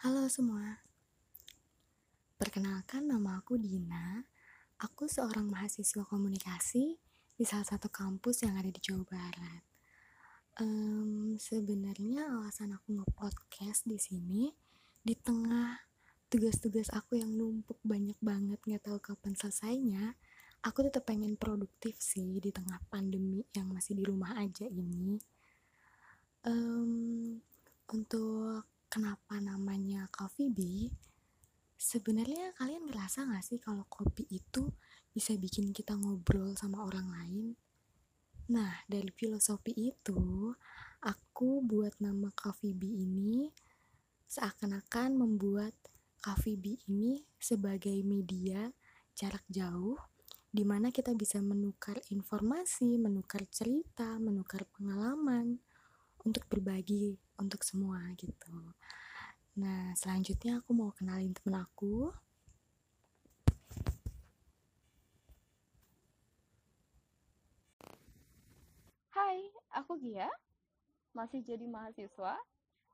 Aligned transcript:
Halo 0.00 0.24
semua, 0.32 0.80
perkenalkan 2.40 3.04
nama 3.04 3.36
aku 3.36 3.60
Dina. 3.60 4.24
Aku 4.80 5.04
seorang 5.04 5.52
mahasiswa 5.52 6.08
komunikasi 6.08 6.96
di 7.36 7.44
salah 7.44 7.68
satu 7.68 7.92
kampus 7.92 8.48
yang 8.48 8.56
ada 8.56 8.72
di 8.72 8.80
Jawa 8.80 9.04
Barat. 9.04 9.60
Um, 10.56 11.36
sebenarnya 11.36 12.32
alasan 12.32 12.72
aku 12.72 12.96
nge-podcast 12.96 13.84
di 13.84 14.00
sini 14.00 14.48
di 15.04 15.12
tengah 15.20 15.84
tugas-tugas 16.32 16.88
aku 16.96 17.20
yang 17.20 17.36
numpuk 17.36 17.76
banyak 17.84 18.16
banget 18.24 18.56
nggak 18.64 18.88
tahu 18.88 19.04
kapan 19.04 19.36
selesainya 19.36 20.16
aku 20.64 20.88
tetap 20.88 21.12
pengen 21.12 21.36
produktif 21.36 22.00
sih 22.00 22.40
di 22.40 22.48
tengah 22.48 22.80
pandemi 22.88 23.44
yang 23.52 23.68
masih 23.68 24.00
di 24.00 24.08
rumah 24.08 24.32
aja 24.40 24.64
ini 24.64 25.20
um, 26.48 27.36
untuk 27.92 28.79
kenapa 28.90 29.38
namanya 29.38 30.10
coffee 30.10 30.50
bee? 30.50 30.90
Sebenarnya 31.78 32.52
kalian 32.58 32.90
ngerasa 32.90 33.24
gak 33.30 33.46
sih 33.46 33.62
kalau 33.62 33.86
kopi 33.86 34.26
itu 34.28 34.74
bisa 35.14 35.38
bikin 35.38 35.70
kita 35.70 35.94
ngobrol 35.94 36.58
sama 36.58 36.82
orang 36.82 37.08
lain? 37.08 37.46
Nah 38.50 38.82
dari 38.90 39.14
filosofi 39.14 39.72
itu 39.94 40.50
aku 41.06 41.62
buat 41.62 41.94
nama 42.02 42.34
coffee 42.34 42.74
bee 42.74 43.06
ini 43.06 43.46
seakan-akan 44.26 45.14
membuat 45.14 45.72
coffee 46.18 46.58
bee 46.58 46.82
ini 46.90 47.22
sebagai 47.38 47.94
media 48.02 48.74
jarak 49.14 49.46
jauh 49.46 49.96
di 50.50 50.66
mana 50.66 50.90
kita 50.90 51.14
bisa 51.14 51.38
menukar 51.38 52.02
informasi, 52.10 52.98
menukar 52.98 53.46
cerita, 53.54 54.18
menukar 54.18 54.66
pengalaman 54.74 55.62
untuk 56.24 56.44
berbagi 56.48 57.16
untuk 57.40 57.64
semua 57.64 58.12
gitu. 58.20 58.52
Nah, 59.56 59.92
selanjutnya 59.96 60.60
aku 60.60 60.70
mau 60.76 60.92
kenalin 60.92 61.32
temen 61.32 61.60
aku. 61.60 62.12
Hai, 69.10 69.50
aku 69.74 70.00
Gia. 70.00 70.30
Masih 71.10 71.42
jadi 71.42 71.66
mahasiswa, 71.66 72.38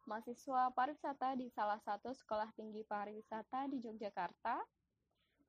mahasiswa 0.09 0.73
pariwisata 0.73 1.37
di 1.37 1.53
salah 1.53 1.77
satu 1.85 2.17
sekolah 2.17 2.49
tinggi 2.57 2.81
pariwisata 2.89 3.69
di 3.69 3.85
Yogyakarta. 3.85 4.65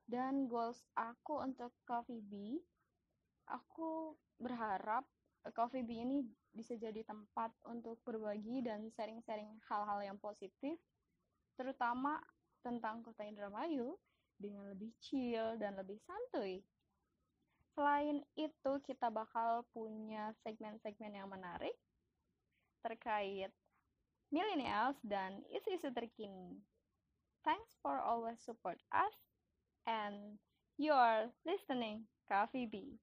Dan 0.08 0.48
goals 0.48 0.80
aku 0.96 1.40
untuk 1.44 1.72
Coffee 1.84 2.24
Bee, 2.24 2.60
aku 3.48 4.16
berharap 4.40 5.04
Coffee 5.52 5.84
Bee 5.84 6.02
ini 6.02 6.24
bisa 6.52 6.74
jadi 6.74 7.04
tempat 7.04 7.52
untuk 7.68 8.00
berbagi 8.02 8.64
dan 8.64 8.88
sharing-sharing 8.92 9.60
hal-hal 9.68 10.00
yang 10.02 10.18
positif, 10.18 10.76
terutama 11.54 12.18
tentang 12.62 13.00
kota 13.06 13.22
Indramayu 13.22 13.94
dengan 14.38 14.70
lebih 14.70 14.94
chill 15.02 15.58
dan 15.58 15.78
lebih 15.78 15.98
santuy. 16.02 16.62
Selain 17.74 18.22
itu, 18.34 18.72
kita 18.82 19.06
bakal 19.06 19.62
punya 19.70 20.34
segmen-segmen 20.42 21.14
yang 21.14 21.30
menarik 21.30 21.74
terkait 22.82 23.50
millennials 24.34 24.98
dan 25.06 25.42
isu-isu 25.50 25.90
terkini. 25.94 26.58
Thanks 27.46 27.78
for 27.80 28.02
always 28.02 28.38
support 28.42 28.82
us 28.90 29.14
and 29.86 30.36
you 30.76 30.92
are 30.92 31.30
listening 31.46 32.06
Coffee 32.28 32.68
Bee. 32.68 32.98